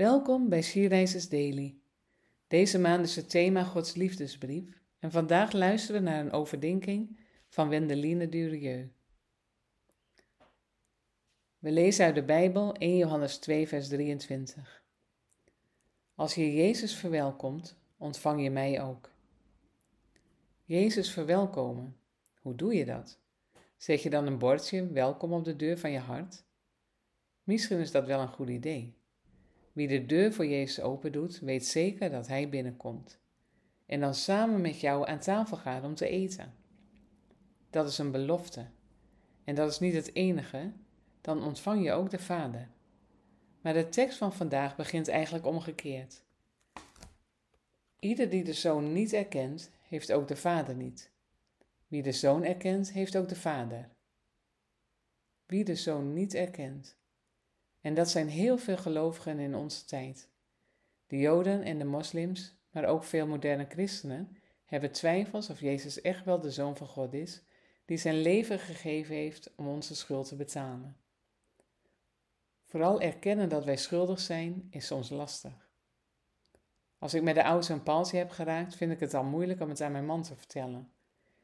Welkom 0.00 0.48
bij 0.48 0.62
Sierreizers 0.62 1.28
Daily. 1.28 1.76
Deze 2.46 2.78
maand 2.78 3.04
is 3.04 3.16
het 3.16 3.30
thema 3.30 3.64
Gods 3.64 3.94
liefdesbrief 3.94 4.80
en 4.98 5.10
vandaag 5.10 5.52
luisteren 5.52 6.02
we 6.02 6.08
naar 6.08 6.20
een 6.20 6.32
overdenking 6.32 7.20
van 7.48 7.68
Wendeline 7.68 8.28
Durieux. 8.28 8.90
We 11.58 11.70
lezen 11.70 12.04
uit 12.04 12.14
de 12.14 12.24
Bijbel 12.24 12.74
1 12.74 12.96
Johannes 12.96 13.38
2 13.38 13.68
vers 13.68 13.88
23. 13.88 14.84
Als 16.14 16.34
je 16.34 16.54
Jezus 16.54 16.94
verwelkomt, 16.94 17.78
ontvang 17.96 18.42
je 18.42 18.50
mij 18.50 18.82
ook. 18.82 19.12
Jezus 20.64 21.10
verwelkomen, 21.12 21.96
hoe 22.40 22.54
doe 22.54 22.74
je 22.74 22.84
dat? 22.84 23.18
Zet 23.76 24.02
je 24.02 24.10
dan 24.10 24.26
een 24.26 24.38
bordje 24.38 24.86
welkom 24.86 25.32
op 25.32 25.44
de 25.44 25.56
deur 25.56 25.78
van 25.78 25.90
je 25.90 25.98
hart? 25.98 26.44
Misschien 27.42 27.78
is 27.78 27.90
dat 27.90 28.06
wel 28.06 28.20
een 28.20 28.28
goed 28.28 28.48
idee. 28.48 28.99
Wie 29.80 29.88
de 29.88 30.06
deur 30.06 30.32
voor 30.32 30.46
Jezus 30.46 30.84
open 30.84 31.12
doet, 31.12 31.38
weet 31.38 31.66
zeker 31.66 32.10
dat 32.10 32.26
Hij 32.26 32.48
binnenkomt. 32.48 33.18
En 33.86 34.00
dan 34.00 34.14
samen 34.14 34.60
met 34.60 34.80
jou 34.80 35.08
aan 35.08 35.18
tafel 35.18 35.56
gaat 35.56 35.84
om 35.84 35.94
te 35.94 36.08
eten. 36.08 36.54
Dat 37.70 37.88
is 37.88 37.98
een 37.98 38.10
belofte. 38.10 38.66
En 39.44 39.54
dat 39.54 39.70
is 39.70 39.78
niet 39.78 39.94
het 39.94 40.14
enige, 40.14 40.72
dan 41.20 41.44
ontvang 41.44 41.84
je 41.84 41.92
ook 41.92 42.10
de 42.10 42.18
Vader. 42.18 42.68
Maar 43.60 43.72
de 43.72 43.88
tekst 43.88 44.18
van 44.18 44.32
vandaag 44.32 44.76
begint 44.76 45.08
eigenlijk 45.08 45.46
omgekeerd. 45.46 46.24
Ieder 47.98 48.30
die 48.30 48.44
de 48.44 48.52
Zoon 48.52 48.92
niet 48.92 49.12
erkent, 49.12 49.70
heeft 49.88 50.12
ook 50.12 50.28
de 50.28 50.36
Vader 50.36 50.74
niet. 50.74 51.10
Wie 51.88 52.02
de 52.02 52.12
Zoon 52.12 52.44
erkent, 52.44 52.92
heeft 52.92 53.16
ook 53.16 53.28
de 53.28 53.36
Vader. 53.36 53.88
Wie 55.46 55.64
de 55.64 55.76
Zoon 55.76 56.12
niet 56.12 56.34
erkent, 56.34 56.99
en 57.80 57.94
dat 57.94 58.10
zijn 58.10 58.28
heel 58.28 58.58
veel 58.58 58.76
gelovigen 58.76 59.38
in 59.38 59.54
onze 59.54 59.84
tijd. 59.84 60.28
De 61.06 61.18
Joden 61.18 61.62
en 61.62 61.78
de 61.78 61.84
moslims, 61.84 62.54
maar 62.70 62.84
ook 62.84 63.04
veel 63.04 63.26
moderne 63.26 63.66
christenen, 63.68 64.36
hebben 64.64 64.92
twijfels 64.92 65.50
of 65.50 65.60
Jezus 65.60 66.00
echt 66.00 66.24
wel 66.24 66.40
de 66.40 66.50
Zoon 66.50 66.76
van 66.76 66.86
God 66.86 67.12
is, 67.12 67.42
die 67.84 67.96
zijn 67.96 68.20
leven 68.20 68.58
gegeven 68.58 69.14
heeft 69.14 69.52
om 69.56 69.68
onze 69.68 69.94
schuld 69.94 70.28
te 70.28 70.36
betalen. 70.36 70.96
Vooral 72.64 73.00
erkennen 73.00 73.48
dat 73.48 73.64
wij 73.64 73.76
schuldig 73.76 74.20
zijn 74.20 74.66
is 74.70 74.86
soms 74.86 75.08
lastig. 75.08 75.70
Als 76.98 77.14
ik 77.14 77.22
met 77.22 77.34
de 77.34 77.44
ouders 77.44 77.68
een 77.68 77.82
palsje 77.82 78.16
heb 78.16 78.30
geraakt, 78.30 78.76
vind 78.76 78.92
ik 78.92 79.00
het 79.00 79.14
al 79.14 79.24
moeilijk 79.24 79.60
om 79.60 79.68
het 79.68 79.80
aan 79.80 79.92
mijn 79.92 80.06
man 80.06 80.22
te 80.22 80.36
vertellen. 80.36 80.92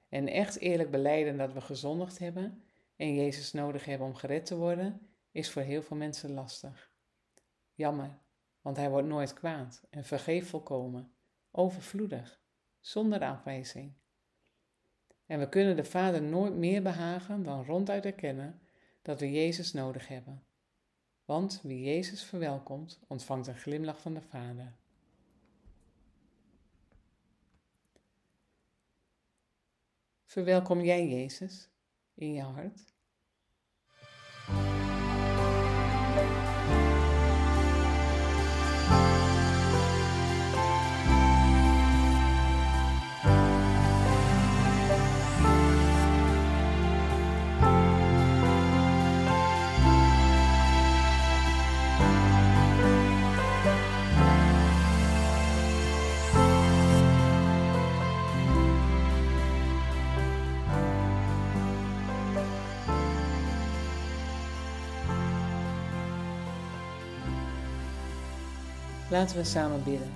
En 0.08 0.28
echt 0.28 0.58
eerlijk 0.58 0.90
beleiden 0.90 1.36
dat 1.36 1.52
we 1.52 1.60
gezondigd 1.60 2.18
hebben 2.18 2.62
en 2.96 3.14
Jezus 3.14 3.52
nodig 3.52 3.84
hebben 3.84 4.06
om 4.06 4.14
gered 4.14 4.46
te 4.46 4.56
worden, 4.56 5.08
is 5.36 5.50
voor 5.50 5.62
heel 5.62 5.82
veel 5.82 5.96
mensen 5.96 6.32
lastig. 6.32 6.90
Jammer, 7.72 8.18
want 8.60 8.76
hij 8.76 8.90
wordt 8.90 9.08
nooit 9.08 9.34
kwaad 9.34 9.86
en 9.90 10.04
vergeeft 10.04 10.48
volkomen, 10.48 11.12
overvloedig, 11.50 12.40
zonder 12.80 13.20
afwijzing. 13.20 13.94
En 15.26 15.38
we 15.38 15.48
kunnen 15.48 15.76
de 15.76 15.84
Vader 15.84 16.22
nooit 16.22 16.54
meer 16.54 16.82
behagen 16.82 17.42
dan 17.42 17.64
ronduit 17.64 18.04
erkennen 18.04 18.60
dat 19.02 19.20
we 19.20 19.32
Jezus 19.32 19.72
nodig 19.72 20.08
hebben. 20.08 20.44
Want 21.24 21.60
wie 21.62 21.82
Jezus 21.82 22.24
verwelkomt, 22.24 23.00
ontvangt 23.06 23.46
een 23.46 23.58
glimlach 23.58 24.00
van 24.00 24.14
de 24.14 24.22
Vader. 24.22 24.76
Verwelkom 30.24 30.80
jij 30.80 31.08
Jezus 31.08 31.70
in 32.14 32.32
je 32.32 32.42
hart? 32.42 32.95
Laten 69.10 69.36
we 69.36 69.44
samen 69.44 69.84
bidden. 69.84 70.12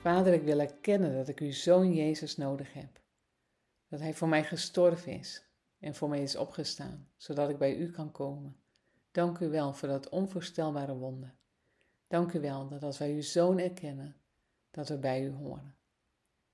Vader, 0.00 0.32
ik 0.32 0.42
wil 0.42 0.60
erkennen 0.60 1.14
dat 1.14 1.28
ik 1.28 1.38
uw 1.38 1.52
zoon 1.52 1.94
Jezus 1.94 2.36
nodig 2.36 2.72
heb. 2.72 3.00
Dat 3.88 4.00
hij 4.00 4.14
voor 4.14 4.28
mij 4.28 4.44
gestorven 4.44 5.12
is 5.12 5.44
en 5.78 5.94
voor 5.94 6.08
mij 6.08 6.22
is 6.22 6.36
opgestaan, 6.36 7.08
zodat 7.16 7.50
ik 7.50 7.58
bij 7.58 7.76
u 7.76 7.90
kan 7.90 8.12
komen. 8.12 8.56
Dank 9.10 9.38
u 9.38 9.48
wel 9.48 9.72
voor 9.72 9.88
dat 9.88 10.08
onvoorstelbare 10.08 10.94
wonder. 10.94 11.34
Dank 12.06 12.32
u 12.32 12.40
wel 12.40 12.68
dat 12.68 12.82
als 12.82 12.98
wij 12.98 13.12
uw 13.12 13.22
zoon 13.22 13.58
erkennen, 13.58 14.16
dat 14.70 14.88
we 14.88 14.98
bij 14.98 15.24
u 15.24 15.30
horen. 15.30 15.76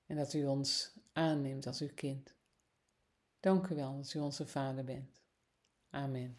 En 0.07 0.17
dat 0.17 0.33
u 0.33 0.47
ons 0.47 0.93
aanneemt 1.13 1.67
als 1.67 1.81
uw 1.81 1.95
kind. 1.95 2.35
Dank 3.41 3.69
u 3.69 3.75
wel 3.75 3.97
dat 3.97 4.15
u 4.15 4.19
onze 4.19 4.47
vader 4.47 4.85
bent. 4.85 5.23
Amen. 5.91 6.39